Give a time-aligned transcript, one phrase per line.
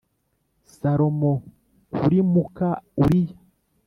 [0.73, 1.31] Salomo
[1.95, 2.69] kuri muka
[3.01, 3.35] Uriya